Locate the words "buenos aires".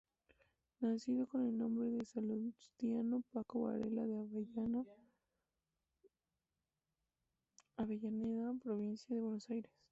9.21-9.71